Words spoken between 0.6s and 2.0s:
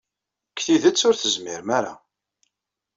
tidet, ur tezmirem ara.